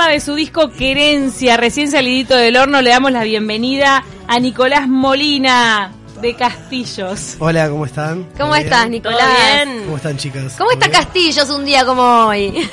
[0.00, 4.88] tema de su disco Querencia, recién salidito del horno, le damos la bienvenida a Nicolás
[4.88, 7.36] Molina de Castillos.
[7.38, 8.26] Hola, ¿cómo están?
[8.38, 9.28] ¿Cómo estás, Nicolás?
[9.66, 9.84] bien?
[9.84, 10.54] ¿Cómo están, chicas?
[10.56, 11.00] ¿Cómo está bien?
[11.02, 12.46] Castillos un día como hoy?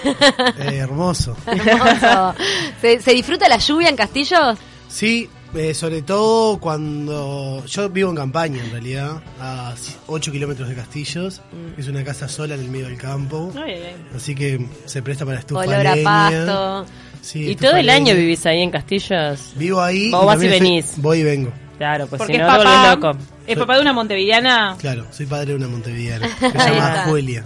[0.58, 1.36] Eh, hermoso.
[1.46, 2.34] Hermoso.
[2.80, 4.58] ¿Se, se disfruta la lluvia en Castillos?
[4.88, 9.74] Sí, eh, sobre todo cuando yo vivo en campaña, en realidad, a
[10.08, 11.42] 8 kilómetros de Castillos.
[11.52, 11.80] Mm.
[11.80, 13.52] Es una casa sola en el medio del campo.
[13.56, 13.96] Ay, ay, ay.
[14.16, 16.04] Así que se presta para estufa Olor a leña.
[16.04, 16.86] pasto.
[17.22, 19.52] Sí, ¿Y todo el año vivís ahí en Castillos?
[19.56, 20.10] Vivo ahí.
[20.12, 20.94] Vos y vas y venís.
[20.98, 21.52] Voy y vengo.
[21.78, 23.20] Claro, pues Porque si es no volvés papá, loco.
[23.46, 24.76] es papá de una montevideana.
[24.80, 26.28] Claro, soy padre de una montevideana.
[26.40, 27.04] Que se llama.
[27.06, 27.46] Julia,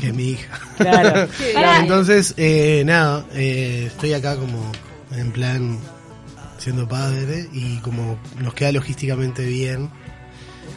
[0.00, 0.60] que es mi hija.
[0.76, 1.28] Claro.
[1.80, 4.70] Entonces, eh, nada, eh, estoy acá como
[5.16, 5.78] en plan
[6.58, 9.90] siendo padre y como nos queda logísticamente bien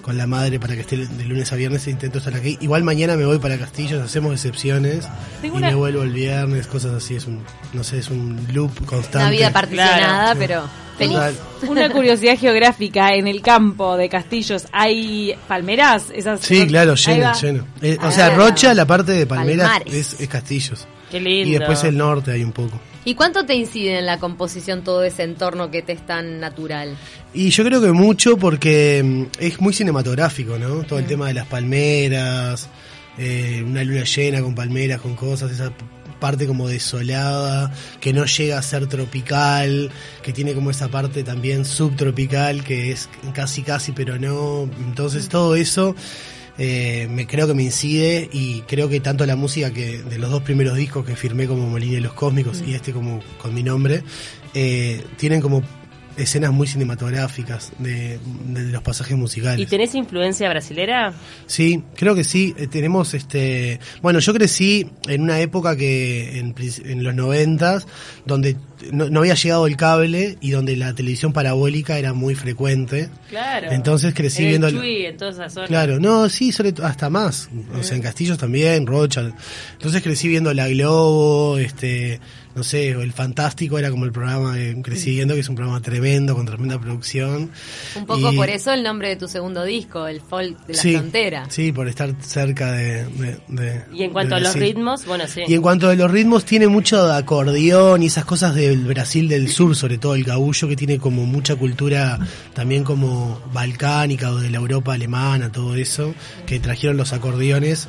[0.02, 2.58] con la madre para que esté de lunes a viernes intento estar aquí.
[2.62, 5.08] Igual mañana me voy para Castillos, hacemos excepciones
[5.42, 7.44] Tengo y una- me vuelvo el viernes, cosas así, es un,
[7.74, 9.18] no sé, es un loop constante.
[9.20, 10.40] Una vida particionada, Claro.
[10.40, 10.64] pero
[10.98, 11.14] feliz.
[11.16, 11.36] Total.
[11.70, 17.68] Una curiosidad geográfica, en el campo de Castillos hay palmeras, esas Sí, claro, lleno, lleno.
[17.82, 18.12] Eh, o Ah.
[18.12, 19.94] sea, Rocha, la parte de Palmeras Palmares.
[20.14, 20.88] es, es Castillos.
[21.10, 21.50] Qué lindo.
[21.50, 22.80] Y después el norte hay un poco.
[23.04, 26.96] ¿Y cuánto te incide en la composición todo ese entorno que te es tan natural?
[27.34, 30.84] Y yo creo que mucho porque mm, es muy cinematográfico, ¿no?
[30.84, 32.70] Todo el tema de las palmeras,
[33.18, 35.74] eh, una luna llena con palmeras, con cosas, esa
[36.20, 39.90] parte como desolada, que no llega a ser tropical,
[40.22, 44.70] que tiene como esa parte también subtropical, que es casi casi pero no.
[44.80, 45.96] Entonces todo eso
[46.64, 50.30] eh, me creo que me incide y creo que tanto la música que de los
[50.30, 53.64] dos primeros discos que firmé como Molina y los Cósmicos y este como con mi
[53.64, 54.04] nombre,
[54.54, 55.64] eh, tienen como
[56.22, 59.60] escenas muy cinematográficas de, de los pasajes musicales.
[59.60, 61.14] ¿Y tenés influencia brasilera?
[61.46, 62.54] Sí, creo que sí.
[62.58, 63.80] Eh, tenemos este.
[64.02, 66.56] Bueno, yo crecí en una época que en,
[66.86, 67.88] en los noventas,
[68.26, 68.58] donde
[68.92, 73.10] no, no había llegado el cable y donde la televisión parabólica era muy frecuente.
[73.30, 73.72] Claro.
[73.72, 74.68] Entonces crecí en viendo.
[74.68, 75.68] El Chuy, en toda esa zona.
[75.68, 77.50] Claro, no, sí, sobre todo hasta más.
[77.80, 79.32] O sea, en Castillos también, Rocha.
[79.74, 82.20] Entonces crecí viendo La Globo, este,
[82.56, 86.36] no sé, o El Fantástico era como el programa viendo, que es un programa tremendo,
[86.36, 87.50] con tremenda producción.
[87.96, 90.82] Un poco Y- por eso el nombre de tu segundo disco, el folk de la
[90.82, 91.46] sí, frontera.
[91.50, 93.06] Sí, por estar cerca de.
[93.06, 95.42] de- de- Y en cuanto de a los ritmos, bueno, sí.
[95.48, 99.28] Y en cuanto a los ritmos, tiene mucho de acordeón y esas cosas del Brasil
[99.28, 102.20] del sur, sobre todo el gaullo, que tiene como mucha cultura
[102.54, 106.14] también como balcánica o de la Europa alemana, todo eso,
[106.46, 107.88] que trajeron los acordeones,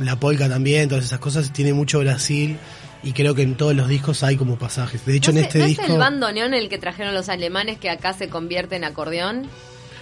[0.00, 2.56] la polca también, todas esas cosas, tiene mucho Brasil
[3.04, 5.04] y creo que en todos los discos hay como pasajes.
[5.06, 5.82] De hecho, ¿No, en es- este ¿no disco...
[5.84, 9.46] es el bandoneón el que trajeron los alemanes que acá se convierte en acordeón?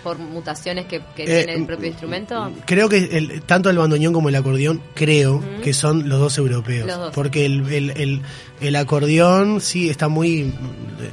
[0.03, 2.53] Por mutaciones que, que Eh, tiene el propio instrumento.
[2.67, 6.89] Creo que el, tanto el bandoneón como el acordeón, creo que son los dos europeos.
[6.89, 7.15] Los dos.
[7.15, 8.21] Porque el, el, el,
[8.61, 10.53] el acordeón sí está muy,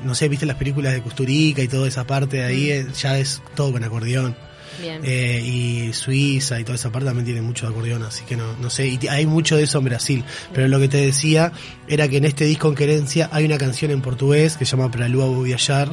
[0.04, 3.20] no sé, viste las películas de Custurica y toda esa parte de ahí, eh, ya
[3.20, 4.36] es todo con acordeón.
[4.82, 8.54] Eh, y Suiza y toda esa parte también tiene mucho de acordeón, así que no,
[8.62, 10.24] no sé, y hay mucho de eso en Brasil.
[10.54, 11.52] Pero lo que te decía
[11.88, 14.92] era que en este disco en Querencia hay una canción en portugués que se llama
[14.92, 15.90] Pra Lua Vou Viajar,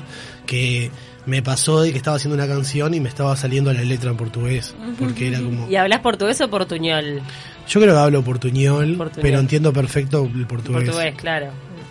[0.46, 0.90] que
[1.26, 4.16] me pasó de que estaba haciendo una canción y me estaba saliendo la letra en
[4.16, 5.68] portugués, porque era como...
[5.68, 7.20] ¿Y hablas portugués o portuñol?
[7.68, 9.22] Yo creo que hablo portuñol, Portuñol.
[9.22, 10.84] pero entiendo perfecto el portugués.
[10.84, 11.48] Portugués, claro.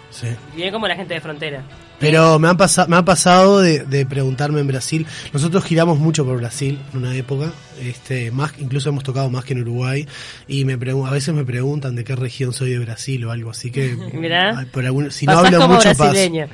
[0.09, 0.27] Sí.
[0.55, 1.63] Bien como la gente de frontera.
[1.99, 5.05] Pero me, han pasa- me ha pasado de, de preguntarme en Brasil.
[5.33, 7.51] Nosotros giramos mucho por Brasil en una época,
[7.81, 10.05] este, más incluso hemos tocado más que en Uruguay
[10.47, 13.71] y me a veces me preguntan de qué región soy de Brasil o algo así
[13.71, 14.59] que Mirá.
[14.59, 16.03] ay, por algún- si no hablo como mucho paso.
[16.03, 16.47] brasileño.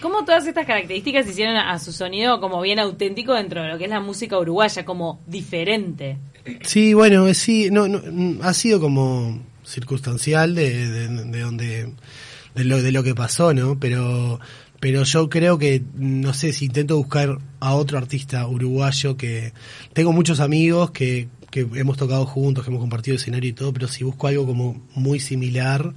[0.00, 3.84] ¿Cómo todas estas características hicieron a su sonido como bien auténtico dentro de lo que
[3.84, 6.18] es la música uruguaya, como diferente?
[6.62, 11.92] Sí, bueno, eh, sí, no, no, mm, ha sido como circunstancial de, de, de donde
[12.54, 13.78] de lo, de lo que pasó, ¿no?
[13.78, 14.38] Pero
[14.80, 19.52] pero yo creo que no sé si intento buscar a otro artista uruguayo que
[19.92, 23.88] tengo muchos amigos que que hemos tocado juntos, que hemos compartido escenario y todo, pero
[23.88, 25.94] si busco algo como muy similar,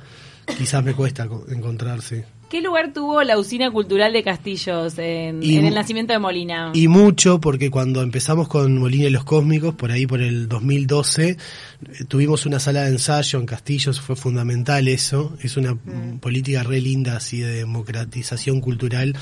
[0.57, 2.23] quizás me cuesta co- encontrarse.
[2.49, 6.71] ¿Qué lugar tuvo la usina cultural de Castillos en, Y- en el nacimiento de Molina?
[6.73, 11.29] Y mucho, porque cuando empezamos con Molina y los Cósmicos, por ahí por el 2012,
[11.29, 11.37] eh,
[12.07, 16.81] tuvimos una sala de ensayo en Castillos, fue fundamental eso, es una mm, política re
[16.81, 19.15] linda así de democratización cultural,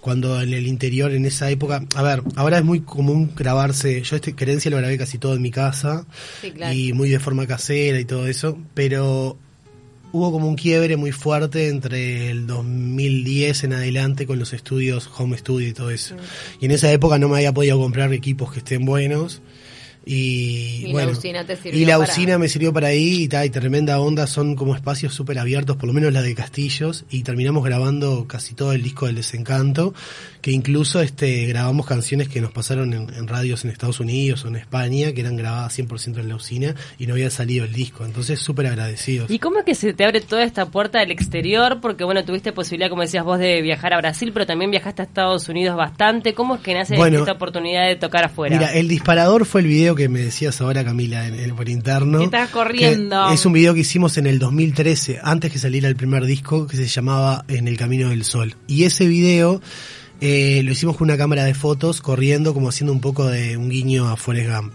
[0.00, 4.16] cuando en el interior, en esa época, a ver, ahora es muy común grabarse, yo
[4.16, 6.06] este Querencia lo grabé casi todo en mi casa,
[6.40, 6.74] Sí, claro.
[6.74, 9.36] y muy de forma casera y todo eso, pero
[10.12, 15.36] hubo como un quiebre muy fuerte entre el 2010 en adelante con los estudios, home
[15.36, 16.16] studio y todo eso.
[16.60, 19.42] Y en esa época no me había podido comprar equipos que estén buenos.
[20.04, 23.22] Y, Y la bueno, usina te sirvió y la para- usina me sirvió para ahí
[23.24, 26.34] y, ta, y tremenda onda, son como espacios súper abiertos, por lo menos la de
[26.34, 29.92] Castillos, y terminamos grabando casi todo el disco del Desencanto,
[30.40, 34.48] que incluso este grabamos canciones que nos pasaron en, en radios en Estados Unidos o
[34.48, 38.04] en España, que eran grabadas 100% en la usina y no había salido el disco,
[38.04, 39.30] entonces súper agradecidos.
[39.30, 41.78] ¿Y cómo es que se te abre toda esta puerta del exterior?
[41.82, 45.04] Porque bueno, tuviste posibilidad, como decías vos, de viajar a Brasil, pero también viajaste a
[45.04, 46.32] Estados Unidos bastante.
[46.34, 48.56] ¿Cómo es que nace Bueno, esta oportunidad de tocar afuera?
[48.56, 52.18] Mira, el disparador fue el video que me decías ahora, Camila, en, en- por interno.
[52.18, 53.28] Que estás corriendo.
[53.28, 56.66] Que es un video que hicimos en el 2013, antes que saliera el primer disco,
[56.66, 58.54] que se llamaba En el Camino del Sol.
[58.66, 59.60] Y ese video
[60.20, 63.68] eh, lo hicimos con una cámara de fotos, corriendo, como haciendo un poco de un
[63.70, 64.72] guiño a Forrest Gump.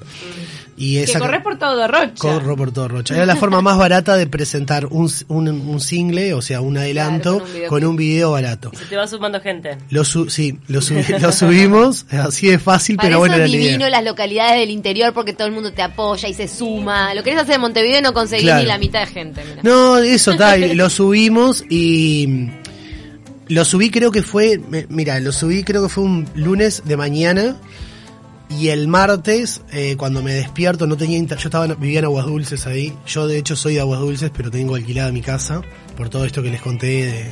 [0.78, 2.12] Y Que esa corres por todo Rocha.
[2.18, 3.16] Corro por todo Rocha.
[3.16, 7.38] Era la forma más barata de presentar un, un, un single, o sea, un adelanto,
[7.38, 7.70] con un videoclip.
[7.70, 8.72] con un video barato.
[8.74, 9.78] Y se te va sumando gente.
[9.90, 13.40] Lo su sí, lo, subi- lo subimos, así de fácil, Para pero eso bueno, es
[13.40, 13.68] era la idea.
[13.72, 17.14] divino las localidades del interior porque todo el mundo te apoya y se suma.
[17.14, 18.62] Lo querés hacer en Montevideo y no conseguís Claro.
[18.64, 19.46] ni la mitad de gente.
[19.46, 19.62] mirá.
[19.64, 22.50] No, eso está, y lo subimos y mm,
[23.48, 26.98] lo subí creo que fue, me- mira, lo subí creo que fue un lunes de
[26.98, 27.58] mañana
[28.50, 32.26] y el martes eh, cuando me despierto no tenía inter- yo estaba vivía en Aguas
[32.28, 32.94] Dulces ahí.
[33.08, 35.62] Yo de hecho soy de Aguas Dulces, pero tengo alquilada mi casa
[35.98, 37.32] por todo esto que les conté de.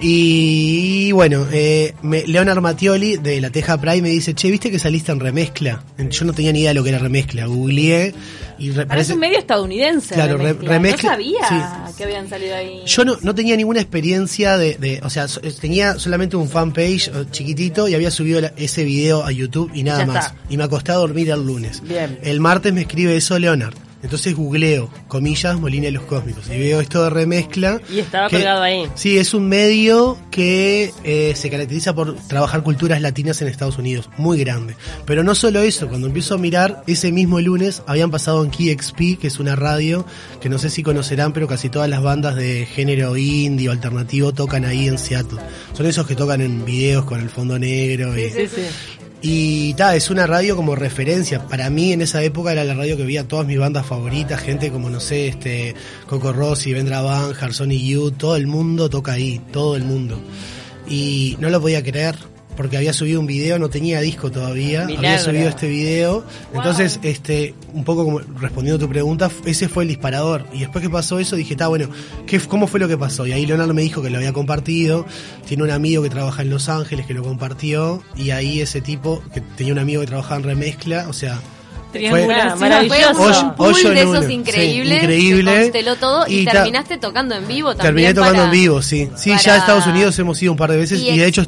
[0.00, 4.78] Y bueno, eh, me- Leonard Mattioli de La Teja Pride me dice, che, ¿viste que
[4.78, 5.82] saliste en remezcla?
[5.98, 8.14] Yo no tenía ni idea de lo que era remezcla, googleé
[8.58, 10.14] y re- es un medio estadounidense.
[10.14, 10.70] Claro, re- remezcla.
[10.72, 11.94] remezcla- No sabía sí.
[11.96, 12.82] que habían salido ahí.
[12.86, 15.26] Yo no, no tenía ninguna experiencia de, de- o sea,
[15.60, 19.82] tenía solamente un fanpage eh, chiquitito y había subido la- ese video a YouTube y
[19.82, 20.32] nada más.
[20.48, 21.82] Y me acosté a dormir el lunes.
[21.82, 22.18] Bien.
[22.22, 23.74] El martes me escribe eso Leonard.
[24.02, 26.46] Entonces googleo, comillas, Molina de los Cósmicos.
[26.48, 27.80] Y veo esto de remezcla.
[27.92, 28.84] Y estaba que- colgado ahí.
[28.94, 34.08] Sí, es un medio que eh, se caracteriza por trabajar culturas latinas en Estados Unidos.
[34.16, 34.76] Muy grande.
[35.04, 39.18] Pero no solo eso, cuando empiezo a mirar, ese mismo lunes habían pasado en KXP,
[39.20, 40.06] que es una radio
[40.40, 44.32] que no sé si conocerán, pero casi todas las bandas de género indie o alternativo
[44.32, 45.40] tocan ahí en Seattle.
[45.72, 48.16] Son esos que tocan en videos con el fondo negro.
[48.16, 48.62] y, Sí, sí.
[49.20, 51.46] Y ta, es una radio como referencia.
[51.46, 54.70] Para mí en esa época era la radio que veía todas mis bandas favoritas, gente
[54.70, 55.74] como no sé, este
[56.06, 60.20] Coco Rossi, Vendra Van, Harson y You, todo el mundo toca ahí, todo el mundo.
[60.88, 62.16] Y no lo podía creer
[62.58, 66.24] porque había subido un video, no tenía disco todavía, había subido este video.
[66.52, 70.44] Entonces, este, un poco como respondiendo a tu pregunta, ese fue el disparador.
[70.52, 71.88] Y después que pasó eso, dije, está bueno,
[72.26, 73.26] ¿qué, ¿cómo fue lo que pasó?
[73.28, 75.06] Y ahí Leonardo me dijo que lo había compartido.
[75.46, 78.02] Tiene un amigo que trabaja en Los Ángeles que lo compartió.
[78.16, 81.40] Y ahí ese tipo, que tenía un amigo que trabajaba en remezcla, o sea,
[81.92, 82.58] Triangulación.
[82.58, 83.14] Fue- maravilloso.
[83.14, 84.22] Fue un pool de esos uno.
[84.22, 85.02] Sí, increíbles.
[85.02, 85.50] increíble.
[85.52, 87.86] Se consteló todo y, Y ta- terminaste tocando en vivo también.
[87.86, 89.08] Terminé tocando para- en vivo, sí.
[89.16, 91.44] Sí, para ya a Estados Unidos hemos ido un par de veces y de hecho.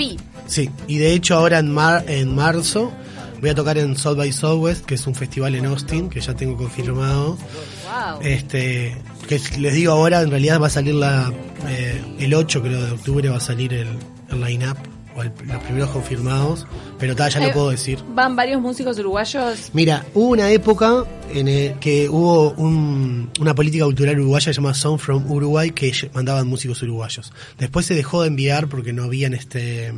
[0.50, 2.92] Sí, y de hecho ahora en mar, en marzo
[3.40, 6.34] voy a tocar en South by Southwest, que es un festival en Austin que ya
[6.34, 7.36] tengo confirmado.
[7.36, 8.20] Wow.
[8.22, 8.94] Este,
[9.26, 11.32] que es- les digo ahora, en realidad va a salir la
[11.68, 13.88] eh, el 8 creo de octubre va a salir el,
[14.30, 14.76] el line up
[15.16, 16.66] o el- los primeros confirmados,
[16.98, 17.98] pero ta, ya Eh, lo puedo decir.
[18.14, 19.70] Van varios músicos uruguayos.
[19.72, 24.98] Mira, hubo una época en el que hubo un- una política cultural uruguaya llamada Song
[24.98, 27.32] from Uruguay que mandaban músicos uruguayos.
[27.58, 29.92] Después se dejó de enviar porque no habían este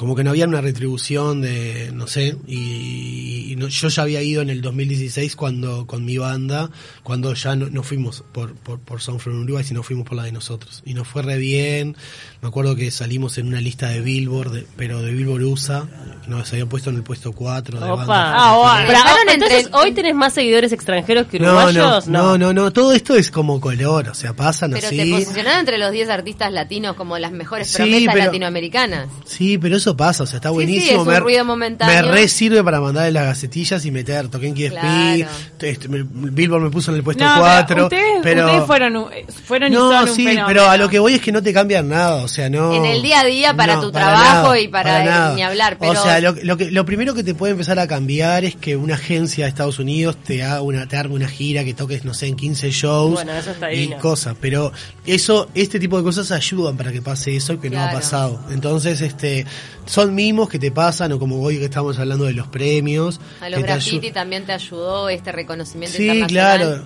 [0.00, 4.22] como que no había una retribución de, no sé, y, y no- yo ya había
[4.22, 6.70] ido en el 2016 cuando con mi banda,
[7.02, 10.22] cuando ya no, no fuimos por, por, por Sound from Uruguay, sino fuimos por la
[10.24, 10.82] de nosotros.
[10.86, 11.96] Y nos fue re bien,
[12.40, 15.86] me acuerdo que salimos en una lista de Billboard, de- pero de Billboard USA,
[16.26, 17.96] nos habían puesto en el puesto 4 de Opa.
[18.06, 18.84] bandas Ah.
[18.86, 22.08] Pero, ah, entonces, entre- ¿hoy tenés más seguidores extranjeros que No, no, uruguayos?
[22.08, 24.96] no, no, no, todo esto es como color, o sea, pasan Pero así.
[24.96, 29.08] te posicionaron entre los 10 artistas latinos como las mejores Sí, promesas pero- latinoamericanas.
[29.26, 30.84] Sí, pero eso pasa, o sea, está buenísimo.
[30.86, 32.02] sí, es un me, ruido momentáneo.
[32.06, 35.26] me re sirve para mandarle las gacetillas y meter, toqué en KSP, Claro.
[35.60, 38.46] este, me- Billboard me puso en el puesto No, 4, pero ustedes, pero...
[38.46, 39.06] ustedes fueron,
[39.44, 40.46] fueron y no, un sí, fenómeno.
[40.46, 42.74] pero a lo que voy es que no te cambian nada, o sea, no...
[42.74, 45.34] En el día a día para no, tu trabajo nada, y para nada.
[45.34, 47.86] ni hablar, pero- O sea, lo, lo que, lo primero que te puede empezar a
[47.86, 51.64] cambiar es que una agencia de Estados Unidos te haga una, te arme una gira
[51.64, 54.72] que toques, no sé, en 15 shows Bueno, eso está y cosas, pero
[55.06, 58.40] eso, este tipo de cosas ayudan para que pase eso que no ha pasado.
[58.50, 59.46] Entonces, este,
[59.86, 63.20] son mimos que te pasan, o como hoy que estamos hablando de los premios.
[63.40, 66.58] A los graffiti también te ayudó este reconocimiento Sí, internacional.
[66.58, 66.84] claro.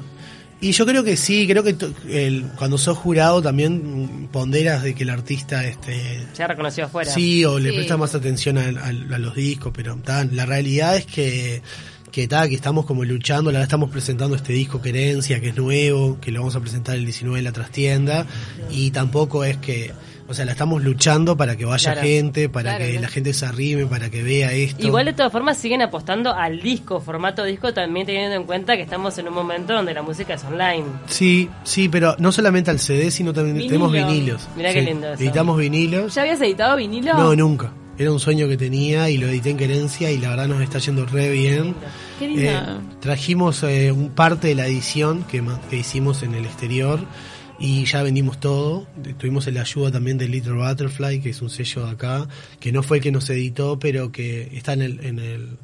[0.61, 1.77] Y yo creo que sí, creo que
[2.09, 7.11] el- cuando sos jurado también ponderas de que el artista este Se ha reconocido afuera.
[7.13, 7.75] sí o le Sí.
[7.77, 11.61] presta más atención a, a- a los discos, pero tan, la realidad es que
[12.15, 16.19] que tal, que estamos como luchando, la estamos presentando este disco Querencia, que es nuevo,
[16.21, 18.25] que lo vamos a presentar el 19 en la trastienda,
[18.71, 19.91] y tampoco es que,
[20.29, 22.07] o sea, la estamos luchando para que vaya Claro.
[22.07, 23.03] gente, para Claro, que claro.
[23.03, 24.87] la gente se arrime, para que vea esto.
[24.87, 28.83] Igual de todas formas siguen apostando al disco, formato disco, también teniendo en cuenta que
[28.83, 30.85] estamos en un momento donde la música es online.
[31.09, 33.71] Sí, sí, pero no solamente al CD, sino también Vinilo.
[33.89, 34.49] tenemos vinilos.
[34.57, 35.21] Mirá qué Sí, lindo eso.
[35.21, 36.15] Editamos vinilos.
[36.15, 37.13] ¿Ya habías editado vinilo?
[37.15, 37.73] No, nunca.
[37.97, 40.79] Era un sueño que tenía y lo edité en Querencia y la verdad nos está
[40.79, 41.75] yendo re bien.
[42.19, 42.43] Qué lindo.
[42.43, 42.59] Eh,
[43.01, 47.01] trajimos eh, un parte de la edición que, que hicimos en el exterior
[47.59, 48.87] y ya vendimos todo.
[49.19, 52.83] Tuvimos la ayuda también de Little Butterfly, que es un sello de acá, que no
[52.83, 55.05] fue el que nos editó, pero que está en el...
[55.05, 55.59] En el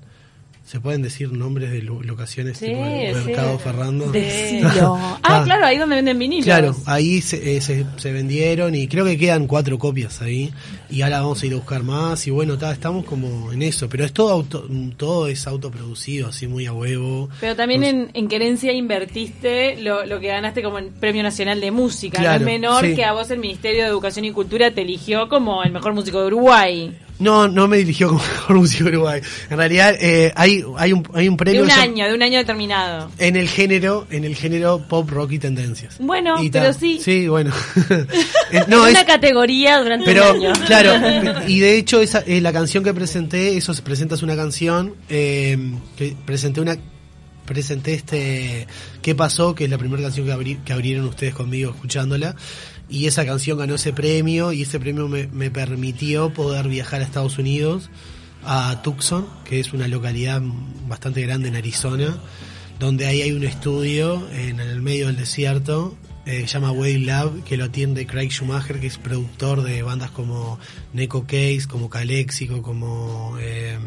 [0.71, 3.25] ¿Se pueden decir nombres de lo- locaciones Sí, tipo el sí.
[3.27, 4.13] Mercado Ferrando?
[4.73, 5.43] Ah, Ah.
[5.45, 6.45] claro, ahí donde venden vinilos.
[6.45, 10.53] Claro, ahí se, eh, se, se vendieron y creo que quedan cuatro copias ahí
[10.89, 13.89] y ahora vamos a ir a buscar más y bueno, ta, estamos como en eso,
[13.89, 17.29] pero es todo auto, todo es autoproducido, así muy a huevo.
[17.41, 21.71] Pero también en, en Querencia invertiste lo, lo que ganaste como el Premio Nacional de
[21.73, 22.19] Música.
[22.19, 25.29] no Claro, es menor que a vos el Ministerio de Educación y Cultura te eligió
[25.29, 26.97] como el mejor músico de Uruguay.
[27.21, 29.21] No, no me dirigió como mejor músico de Uruguay.
[29.51, 32.15] En realidad eh, hay, hay, un, hay un De premio un que se- año, de
[32.15, 33.11] un año determinado.
[33.19, 35.99] en el género, en el género pop rock y tendencias.
[36.01, 36.99] Bueno, Y pero sí.
[37.03, 37.53] Sí, bueno.
[38.53, 40.53] Eh, no, En una es, categoría durante Pero, un año.
[40.67, 44.95] claro, y de hecho esa, eh, la canción que presenté, eso se presentas una canción,
[45.09, 45.57] eh,
[45.97, 46.77] que presenté una
[47.47, 48.67] presenté este
[49.03, 49.55] ¿Qué pasó?
[49.55, 52.35] que es la primera canción que, abrí- que abrieron ustedes conmigo escuchándola
[52.91, 57.39] y esa canción ganó ese premio y ese premio me, permitió poder viajar a Estados
[57.39, 57.91] Unidos
[58.45, 60.43] a Tucson que es una localidad
[60.89, 62.19] bastante grande en Arizona
[62.79, 67.57] donde ahí hay un estudio en el medio del desierto eh, llama Wave Lab, que
[67.57, 70.59] lo atiende Craig Schumacher, que es productor de bandas como
[70.93, 73.79] Neko Case, como Calexico, como eh,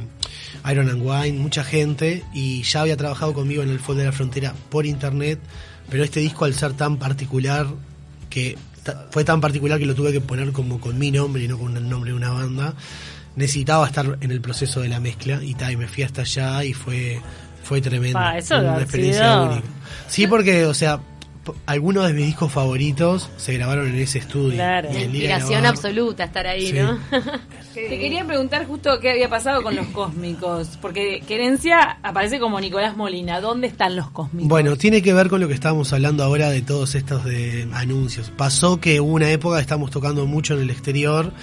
[0.70, 4.12] Iron and Wine, mucha gente, y ya había trabajado conmigo en el Fold de la
[4.12, 5.40] Frontera por internet,
[5.90, 7.68] pero este disco al ser tan particular,
[8.32, 8.58] que
[9.12, 11.76] fue tan particular que lo tuve que poner como con mi nombre y no con
[11.78, 12.74] el nombre de una banda,
[13.36, 16.64] necesitaba estar en el proceso de la mezcla y, ta, y me fui hasta allá
[16.64, 17.22] y fue
[17.64, 18.20] fue tremendo.
[18.20, 19.68] Pa, eso una experiencia única.
[20.08, 21.00] Sí, porque, o sea,
[21.66, 24.54] algunos de mis discos favoritos se grabaron en ese estudio.
[24.56, 24.90] Claro.
[24.92, 26.74] Inspiración absoluta estar ahí, Sí.
[26.74, 26.98] ¿no?
[27.74, 32.96] Te quería preguntar justo qué había pasado con los cósmicos, porque Querencia aparece como Nicolás
[32.96, 33.42] Molina.
[33.42, 34.48] ¿Dónde están los cósmicos?
[34.48, 38.32] Bueno, tiene que ver con lo que estábamos hablando ahora de todos estos de anuncios.
[38.38, 41.34] Pasó que hubo una época que estábamos tocando mucho en el exterior,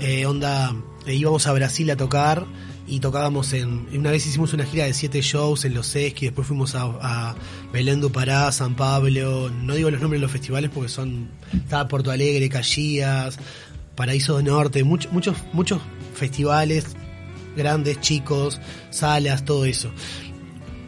[0.00, 0.74] eh, onda,
[1.06, 2.44] eh, íbamos a Brasil a tocar
[2.86, 6.46] y tocábamos en, una vez hicimos una gira de siete shows en Los Esquí, después
[6.46, 7.34] fuimos a, a
[7.72, 11.88] Belén do Pará, San Pablo, no digo los nombres de los festivales porque son, estaba
[11.88, 13.38] Porto Alegre, Caxias,
[13.94, 15.80] Paraíso del Norte, muchos, muchos, muchos
[16.14, 16.96] festivales
[17.56, 19.90] grandes, chicos, salas, todo eso.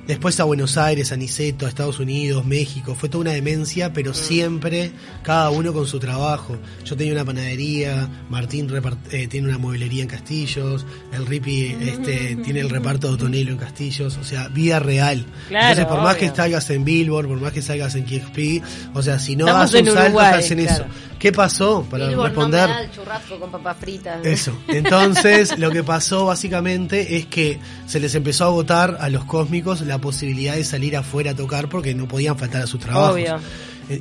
[0.09, 2.95] Después a Buenos Aires, a Niceto, a Estados Unidos, México.
[2.95, 4.91] Fue toda una demencia, pero siempre
[5.23, 6.57] cada uno con su trabajo.
[6.83, 8.73] Yo tenía una panadería, Martín
[9.11, 13.59] eh, tiene una mueblería en Castillos, el Ripi este, tiene el reparto de Otonelo en
[13.59, 14.17] Castillos.
[14.17, 15.27] O sea, vida real.
[15.49, 19.03] Claro, Entonces, por más que salgas en Billboard, por más que salgas en KXP, o
[19.03, 20.85] sea, si no Estamos das un salto, Uruguay, estás en claro.
[20.85, 20.95] eso.
[21.19, 21.87] ¿Qué pasó?
[21.91, 22.69] Para Billboard no me responder.
[22.69, 24.25] da el churrasco con papas fritas.
[24.25, 24.57] Eso.
[24.69, 29.83] Entonces, lo que pasó básicamente es que se les empezó a agotar a los cósmicos
[29.83, 33.15] la posibilidad de salir afuera a tocar porque no podían faltar a su trabajo.
[33.15, 33.39] Obvio.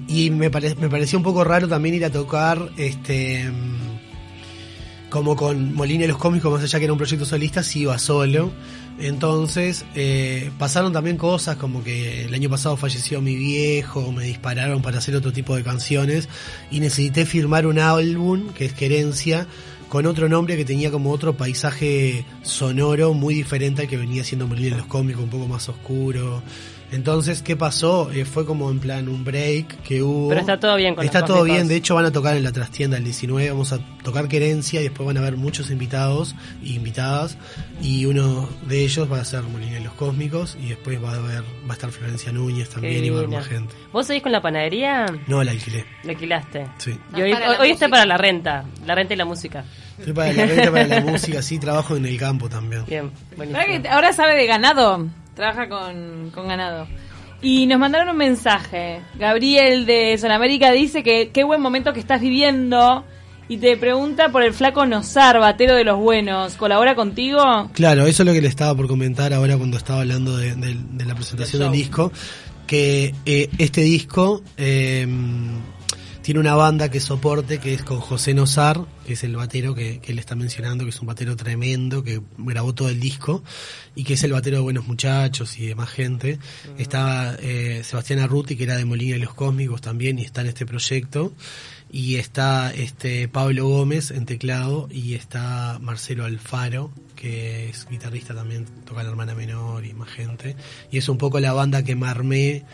[0.08, 3.50] Y me, pare- me pareció un poco raro también ir a tocar este
[5.10, 7.98] como con Molina y los cómicos, más allá que era un proyecto solista, sí iba
[7.98, 8.52] solo.
[9.00, 14.82] Entonces, eh, pasaron también cosas como que el año pasado falleció mi viejo, me dispararon
[14.82, 16.28] para hacer otro tipo de canciones
[16.72, 19.48] y necesité firmar un álbum que es Querencia
[19.90, 24.48] con otro nombre que tenía como otro paisaje sonoro muy diferente al que venía siendo
[24.48, 26.42] Molina y los cómicos, un poco más oscuro.
[26.92, 28.10] Entonces, ¿qué pasó?
[28.12, 30.30] Eh, fue como en plan un break que hubo.
[30.30, 32.44] Pero está todo bien con los Está todo bien, de hecho van a tocar en
[32.44, 36.36] la trastienda el 19, vamos a tocar Querencia y después van a haber muchos invitados
[36.64, 37.38] e invitadas
[37.82, 41.16] y uno de ellos va a ser Molina y los Cósmicos y después va a
[41.16, 43.76] haber va a estar Florencia Núñez también y va a haber más gente.
[43.92, 45.06] ¿Vos seguís con la panadería?
[45.28, 45.86] No, la alquilé.
[46.04, 46.68] Lo alquilaste.
[46.78, 46.98] Sí.
[47.16, 49.66] Y hoy, la hoy está para la renta, la renta y la música.
[49.98, 52.86] Estoy para la venta, para la música, sí, trabajo en el campo también.
[52.86, 53.60] Bien, buenísimo.
[53.60, 55.08] ¿Verdad que ahora sabe de ganado?
[55.38, 56.86] Trabaja con, con ganado.
[57.42, 59.00] Y nos mandaron un mensaje.
[59.18, 63.06] Gabriel de Sonamérica dice que qué buen momento que estás viviendo.
[63.50, 66.56] Y te pregunta por el flaco Nosar, batero de los buenos.
[66.56, 67.70] ¿Colabora contigo?
[67.74, 70.76] Claro, eso es lo que le estaba por comentar ahora cuando estaba hablando de, de-
[70.92, 72.12] de la presentación del disco,
[72.66, 75.08] que eh, este disco eh,
[76.28, 80.00] tiene una banda que soporte, que es con José Nozar, que es el batero que,
[80.00, 83.46] que él está mencionando, que es un batero tremendo, que grabó todo el disco,
[83.96, 86.38] y que es el batero de Buenos Muchachos y demás gente.
[86.78, 90.48] Está eh, Sebastián Arruti, que era de Molina y los Cósmicos también, y está en
[90.48, 91.32] este proyecto.
[91.90, 98.66] Y está este Pablo Gómez en teclado, y está Marcelo Alfaro, que es guitarrista también,
[98.84, 100.58] toca la hermana menor y más gente.
[100.92, 102.66] Y es un poco la banda que me armé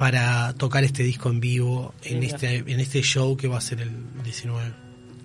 [0.00, 2.34] para tocar este disco en vivo en Mira.
[2.34, 3.90] este en este show que va a ser el
[4.24, 4.72] 19.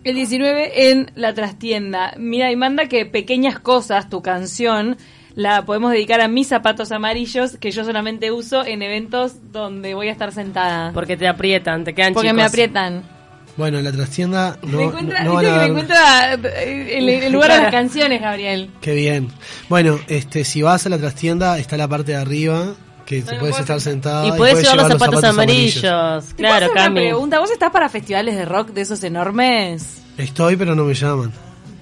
[0.04, 2.14] El 19 en la trastienda.
[2.18, 4.98] Mira, y manda que Pequeñas Cosas, tu canción,
[5.34, 10.10] la podemos dedicar a mis zapatos amarillos que yo solamente uso en eventos donde voy
[10.10, 10.92] a estar sentada.
[10.94, 12.36] Porque te aprietan, te quedan Porque chicos.
[12.38, 13.04] me aprietan.
[13.56, 17.08] Bueno, en la trastienda no, me encuentra, no- no van a me encuentra eh, el,
[17.08, 18.72] el lugar de las canciones, Gabriel.
[18.82, 19.30] Qué bien.
[19.70, 22.76] Bueno, este si vas a la trastienda está la parte de arriba
[23.06, 25.84] que te Bueno, puedes estar sentada Y puedes llevar los zapatos, amarillos.
[25.84, 26.26] amarillos.
[26.26, 26.96] ¿Te puedo Claro, hacer una Cami.
[27.02, 27.40] pregunta?
[27.40, 30.02] ¿Vos estás para festivales de rock de esos enormes?
[30.18, 31.32] Estoy, pero no me llaman.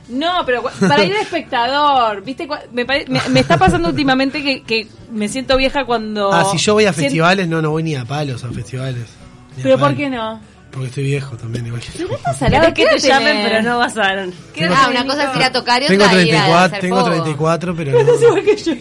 [0.09, 2.47] No, pero para ir de espectador, ¿viste?
[2.73, 6.31] Me, pare- me, me está pasando últimamente que, que me siento vieja cuando...
[6.33, 9.03] Ah, si yo voy a festivales, no, no voy ni a palos a festivales.
[9.03, 10.41] A ¿Pero por qué no?
[10.71, 12.09] Porque estoy viejo también, igual que tú.
[12.49, 14.25] Querés que te llamen, pero no vas a...
[14.53, 16.79] ¿Qué Ah, una cosa es ir a tocar y Tengo otra ir a 34, hacer
[16.81, 17.11] tengo fuego.
[17.23, 18.73] 34, pero Estás no, igual que yo.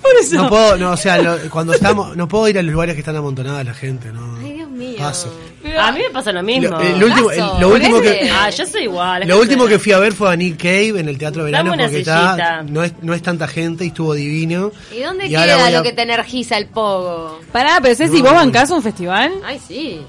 [0.00, 0.36] Por eso.
[0.36, 3.00] no puedo, no, o sea, lo- cuando estamos, no puedo ir a los lugares que
[3.00, 4.36] están amontonadas la gente, no.
[4.42, 4.96] Ay, Dios mío.
[4.98, 5.32] Paso.
[5.62, 6.70] Pero- A mí me pasa lo mismo.
[6.70, 8.30] Lo, el último, el- lo último que.
[8.32, 9.22] Ah, yo soy igual.
[9.22, 11.70] es Lo último que fui a ver fue a Nick Cave en el Teatro Verano
[11.70, 12.30] Dame una porque sillita.
[12.32, 14.72] está, no, es, no es tanta gente y estuvo divino.
[14.92, 17.40] ¿Y dónde ahora queda voy a- lo que te energiza el pogo?
[17.52, 18.38] Pará, pero Ceci, No, ¿vos no.
[18.38, 19.32] bancás un festival?
[19.44, 20.00] Ay, sí.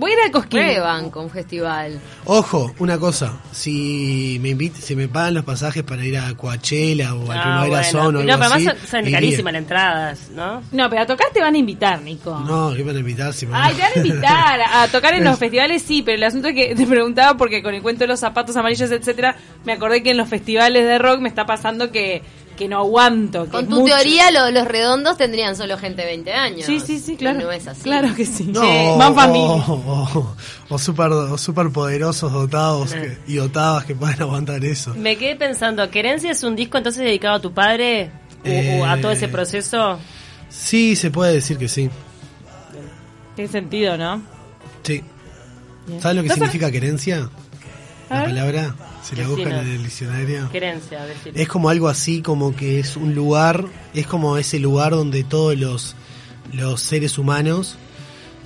[0.00, 0.60] Voy a ir al Cosquín.
[0.60, 2.00] Prueban con festival.
[2.24, 7.14] Ojo, una cosa, si me invit, si me pagan los pasajes para ir a Coachella
[7.14, 7.84] o al Ah, Primavera bueno.
[7.90, 9.12] Sound o algo No, pero así, además son iría.
[9.18, 10.62] carísimas las entradas, ¿no?
[10.72, 12.38] No, pero a tocar te van a invitar, Nico.
[12.40, 13.32] No, ¿qué van a invitar?
[13.34, 16.24] Si me- Ay, te van a invitar a tocar en los festivales, sí, pero el
[16.24, 19.72] asunto es que te preguntaba porque con el cuento de los zapatos amarillos, etcétera, me
[19.74, 22.22] acordé que en los festivales de rock me está pasando que,
[22.60, 23.44] que no aguanto.
[23.46, 23.94] que Con tu mucho.
[23.94, 26.66] teoría, lo- los redondos tendrían solo gente de 20 años.
[26.66, 27.40] Sí, sí, sí, claro.
[27.40, 27.80] No es así.
[27.82, 28.44] Claro que sí.
[28.44, 28.60] No,
[28.94, 29.48] o, Van familia.
[29.48, 30.34] o,
[30.68, 34.94] o super, o super poderosos dotados que- y dotadas que puedan aguantar eso.
[34.94, 38.10] Me quedé pensando, ¿Querencia es un disco entonces dedicado a tu padre?
[38.44, 39.98] ¿O, o a todo ese Eh, proceso?
[40.50, 41.90] Sí, se puede decir que sí.
[43.36, 44.22] Tiene sentido, ¿no?
[44.82, 45.02] Sí.
[45.86, 46.00] Bien.
[46.00, 47.28] ¿Sabes lo que significa querencia?
[48.10, 48.28] A La ver.
[48.30, 50.50] palabra, si la buscan en el diccionario.
[50.50, 51.06] Querencia.
[51.34, 55.56] Es como algo así, como que es un lugar, es como ese lugar donde todos
[55.58, 55.94] los,
[56.52, 57.76] los seres humanos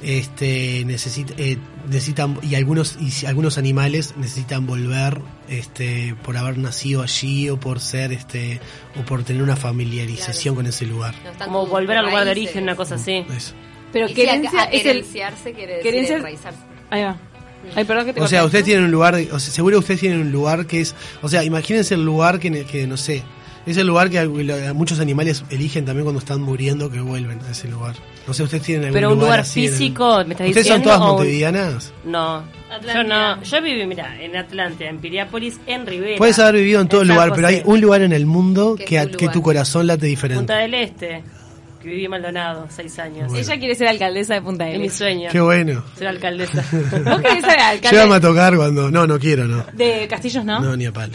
[0.02, 1.56] este, necesita- eh,
[1.88, 7.58] necesitan, y algunos, y si- algunos animales necesitan volver este, por haber nacido allí o
[7.58, 8.60] por ser, este,
[9.00, 11.14] o por tener una familiarización con ese lugar.
[11.24, 13.24] No Como volver al lugar de origen, una cosa así.
[13.34, 13.54] Eso.
[13.92, 14.82] Pero Y sí, querencia a- es el...
[14.82, 16.58] querenciarse quiere decir querencia- enraizarse.
[16.90, 17.16] Ahí va.
[17.74, 20.20] Ay, perdón que te O sea, ustedes tienen un lugar, o sea, seguro ustedes tienen
[20.20, 23.22] un lugar que es, o sea, imagínense el lugar que, que no sé,
[23.66, 24.26] es el lugar que
[24.74, 27.94] muchos animales eligen también cuando están muriendo que vuelven a ese lugar.
[28.26, 30.66] No sé, ustedes tienen algún Pero un lugar así en el- físico, ¿me estás ¿Ustedes
[30.66, 30.84] son diciendo?
[30.84, 31.92] todas o un- montevideanas?
[32.04, 32.42] No,
[32.94, 33.42] yo no.
[33.42, 36.18] Yo viví, mira, en Atlántida, en Piriápolis, en Rivera.
[36.18, 39.06] Puedes haber vivido en todo en lugar, pero hay un lugar en el mundo Que
[39.06, 40.40] tu que tu corazón late diferente.
[40.40, 41.22] Punta del Este,
[41.84, 43.28] que viví en Maldonado, seis años.
[43.28, 43.38] Bueno.
[43.38, 44.98] Ella quiere ser alcaldesa de Punta Es del mi Este.
[44.98, 45.84] sueño, Qué bueno.
[45.96, 46.64] ser alcaldesa.
[46.72, 48.90] ¿Vos querés ser alcalde Llévame a tocar cuando...
[48.90, 49.64] No, no quiero, no.
[49.72, 50.58] de Castillos, no?
[50.60, 51.14] No, ni a palo.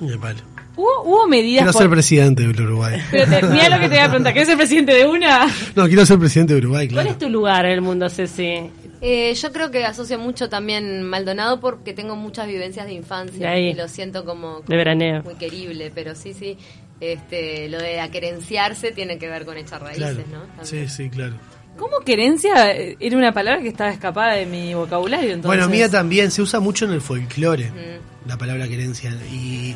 [0.00, 0.38] Ni a palo.
[0.74, 1.82] ¿Hubo, hubo medidas Quiero por...
[1.82, 2.98] ser presidente del Uruguay.
[3.10, 4.32] Pero te, mira lo que te voy a preguntar.
[4.32, 5.46] ¿Querés ser presidente de una?
[5.76, 7.10] No, quiero ser presidente de Uruguay, ¿Cuál claro.
[7.10, 8.70] es tu lugar en el mundo, Ceci?
[9.04, 13.52] Eh, yo creo que asocio mucho también Maldonado porque tengo muchas vivencias de infancia De
[13.52, 13.68] ahí.
[13.70, 15.22] y lo siento como, De veraneo.
[15.24, 16.56] muy querible, pero sí, sí,
[17.02, 20.24] este, lo de aquerenciarse tiene que ver con echar raíces, Claro.
[20.30, 20.64] ¿no?
[20.64, 20.88] Sí, También.
[20.88, 21.34] sí, claro.
[21.76, 25.32] ¿Cómo querencia eh, era una palabra que estaba escapada de mi vocabulario?
[25.32, 25.46] Entonces?
[25.46, 28.28] Bueno, mía también se usa mucho en el folclore, Mm.
[28.28, 29.10] la palabra querencia.
[29.32, 29.74] Y,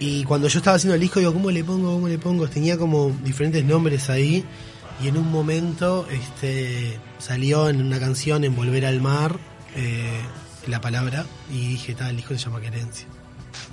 [0.00, 1.92] y cuando yo estaba haciendo el disco, digo, ¿cómo le pongo?
[1.92, 2.48] ¿Cómo le pongo?
[2.48, 4.44] Tenía como diferentes nombres ahí.
[5.02, 9.36] Y en un momento este, salió en una canción, en Volver al Mar,
[9.76, 10.08] eh,
[10.66, 11.26] la palabra.
[11.52, 13.06] Y dije, tal, el disco se llama Querencia.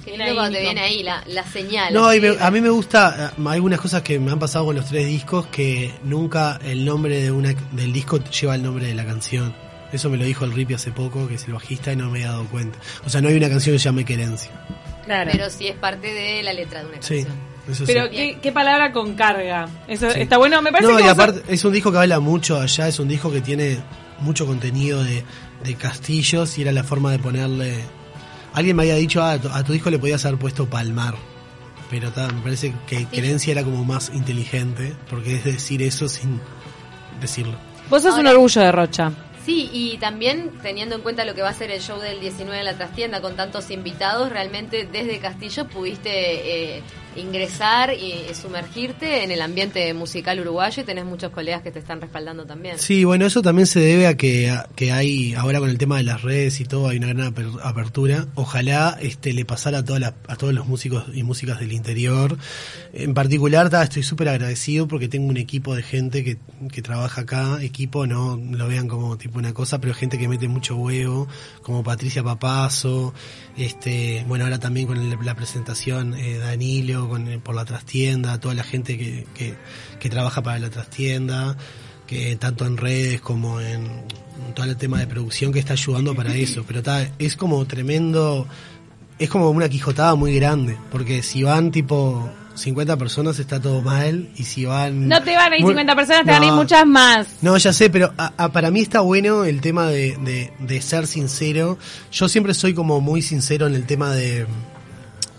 [0.05, 0.59] Cuando te íntimo.
[0.61, 1.93] viene ahí la, la señal.
[1.93, 4.75] No, y me- a mí me gusta, hay algunas cosas que me han pasado con
[4.75, 8.95] los tres discos, que nunca el nombre de una, del disco lleva el nombre de
[8.95, 9.55] la canción.
[9.91, 12.21] Eso me lo dijo el Rippy hace poco, que es el bajista, y no me
[12.21, 12.79] he dado cuenta.
[13.05, 14.51] O sea, no hay una canción que se llame Querencia.
[15.05, 15.29] Claro.
[15.31, 17.35] Pero sí es parte de la letra de una Sí, canción.
[17.69, 18.11] eso Pero sí.
[18.11, 19.67] ¿qué, qué palabra con carga.
[19.87, 20.21] Eso Sí.
[20.21, 20.61] está bueno.
[20.63, 22.99] Me parece No, que y sos- aparte es un disco que habla mucho allá, es
[22.99, 23.77] un disco que tiene
[24.19, 25.23] mucho contenido de,
[25.63, 27.83] de castillos y era la forma de ponerle...
[28.53, 31.15] Alguien me había dicho, ah, a tu, a tu disco le podías haber puesto Palmar,
[31.89, 36.39] pero ta, me parece que Querencia era como más inteligente, porque es decir eso sin
[37.19, 37.55] decirlo.
[37.89, 39.11] vos sos un orgullo de Rocha.
[39.45, 42.59] Sí, y también teniendo en cuenta lo que va a ser el show del 19
[42.59, 46.83] en la trastienda con tantos invitados, realmente desde Castillo pudiste eh,
[47.17, 52.01] ingresar y sumergirte en el ambiente musical uruguayo y tenés muchos colegas que te están
[52.01, 52.77] respaldando también.
[52.79, 56.03] Sí, bueno, eso también se debe a que, que hay, ahora con el tema de
[56.03, 58.27] las redes y todo, hay una gran aper- apertura.
[58.35, 62.37] Ojalá este le pasara a, toda la- a todos los músicos y músicas del interior.
[62.93, 66.37] En particular, estoy súper agradecido porque tengo un equipo de gente que,
[66.71, 67.61] que trabaja acá.
[67.61, 71.27] Equipo, no lo vean como tipo una cosa, pero gente que mete mucho huevo,
[71.61, 73.13] como Patricia Papazo.
[73.57, 78.63] Este, bueno, ahora también con la presentación eh, Danilo, con, por la trastienda, toda la
[78.63, 79.55] gente que, que,
[79.99, 81.57] que trabaja para la trastienda
[82.07, 83.87] que tanto en redes como en
[84.53, 86.63] todo el tema de producción que está ayudando para eso.
[86.67, 88.47] Pero está, es como tremendo,
[89.19, 94.29] es como una quijotada muy grande, porque si van tipo 50 personas está todo mal
[94.35, 95.07] y si van...
[95.07, 97.27] No te van a ir Muy- 50 personas, te van a ir muchas más.
[97.41, 100.81] No, ya sé, pero a- a- para mí está bueno el tema de, de- de
[100.81, 101.79] ser sincero.
[102.11, 104.45] Yo siempre soy como muy sincero en el tema de,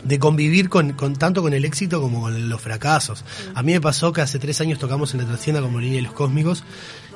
[0.04, 3.24] de convivir con, con tanto con el éxito como con los fracasos.
[3.54, 6.02] A mí me pasó que hace tres años tocamos en la trascienda como Línea de
[6.02, 6.64] los Cósmicos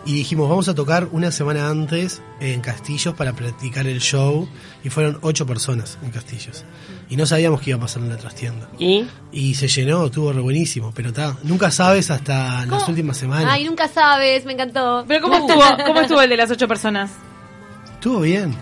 [0.07, 4.48] y dijimos vamos a tocar una semana antes en Castillos para practicar el show
[4.83, 6.64] y fueron ocho personas en Castillos
[7.11, 8.68] y no sabíamos qué iba a pasar en la trastienda.
[8.79, 9.07] ¿Y?
[9.33, 13.48] Y se llenó, estuvo re buenísimo, pero está, nunca sabes hasta las últimas semanas.
[13.51, 15.05] Ay, nunca sabes, me encantó.
[15.09, 17.11] Pero ¿cómo estuvo, cómo estuvo el de las ocho personas?
[17.94, 18.55] Estuvo bien.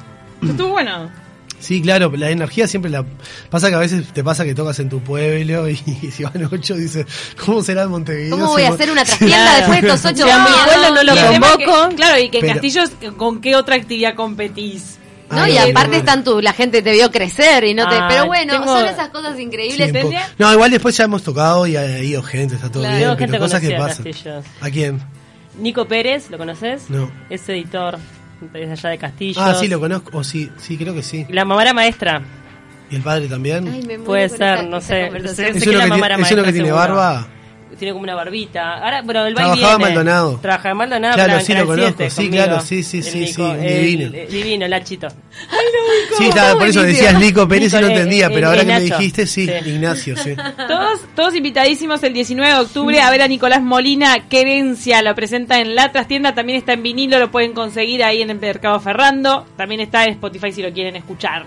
[0.42, 1.25] Estuvo bueno.
[1.58, 3.04] Sí, claro, la energía siempre la
[3.50, 5.76] pasa que a veces te pasa que tocas en tu pueblo y,
[6.12, 7.06] si van ocho dices,
[7.44, 8.30] ¿cómo será en Montevideo?
[8.30, 11.18] ¿Cómo voy a hacer una trastienda después de estos ocho a mi no lo el
[11.18, 11.26] que-
[11.64, 11.96] convoco.
[11.96, 14.98] claro, y que en Pero- Castillos, ¿con qué otra actividad competís?
[15.30, 15.98] No, Ah, y no, aparte no, no.
[15.98, 17.96] están tú, la gente te vio crecer y no te...
[17.96, 19.92] Ah, pero bueno, tengo- son esas cosas increíbles.
[20.38, 23.16] No, igual después ya hemos tocado y ha ido gente, está todo Claro, bien, Tengo
[23.16, 24.04] pero gente cosas que pasan.
[24.04, 24.44] Castillos.
[24.60, 25.00] ¿A quién?
[25.58, 26.88] Nico Pérez, ¿lo conoces?
[26.90, 27.10] No.
[27.28, 27.98] Es editor
[28.40, 29.38] desde allá de Castillos.
[29.38, 31.26] Ah, sí, lo conozco, o sí, sí, creo que sí.
[31.28, 32.22] La mamá era maestra.
[32.90, 33.66] ¿Y el padre también?
[33.68, 35.06] Ay, me Puede ser, no sé.
[35.06, 37.26] ¿Es que uno que, tiene, barba?
[37.78, 38.74] Tiene como una barbita.
[38.78, 39.80] Ahora, bueno, el Trabajaba en.
[39.80, 40.38] Maldonado.
[40.40, 41.14] Trabajaba en Maldonado.
[41.14, 41.94] Claro, sí, lo conozco.
[41.98, 42.44] 7 Sí, conmigo.
[42.44, 44.16] claro, sí, sí, El sí, Nico, sí, el- divino.
[44.16, 45.08] el divino, Lachito.
[46.16, 48.50] Sí, estaba, por eso decías Lico Pérez y no Nico, eh, entendía, eh, pero eh,
[48.50, 49.68] ahora que me dijiste, sí, Sí.
[49.70, 50.34] Ignacio, sí.
[50.68, 55.60] Todos, todos invitadísimos el 19 de octubre a ver a Nicolás Molina, Querencia, lo presenta
[55.60, 59.46] en la trastienda, también está en vinilo, lo pueden conseguir ahí en el Mercado Ferrando,
[59.56, 61.44] también está en Spotify si lo quieren escuchar.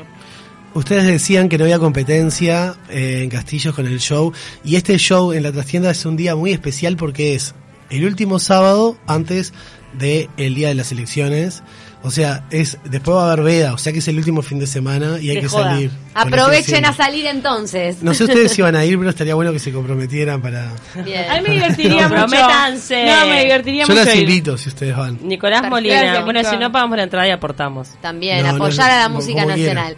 [0.79, 4.31] Ustedes decían que no había competencia eh, en Castillos con el show
[4.63, 7.53] y este show en la trastienda es un día muy especial porque es
[7.89, 9.53] el último sábado antes
[9.97, 11.63] de el día de las elecciones.
[12.01, 14.57] O sea, es después va a haber veda, o sea que es el último fin
[14.57, 15.71] de semana y hay que joda.
[15.71, 15.89] salir.
[15.89, 18.01] con Aprovechen a salir entonces.
[18.01, 20.71] No sé ustedes si van a ir, pero estaría bueno que se comprometieran para...
[21.03, 21.29] Bien.
[21.29, 22.27] A mí me divertiría No, mucho.
[22.31, 23.05] prométanse.
[23.05, 24.05] No, me divertiría Yo mucho.
[24.05, 24.21] las ir.
[24.21, 25.19] invito si ustedes van.
[25.27, 25.75] Nicolás Perfecto.
[25.75, 26.01] Molina.
[26.01, 27.89] Gracias, bueno, si no pagamos la entrada y aportamos.
[28.01, 29.97] También, No, no, apoyar a la música nacional.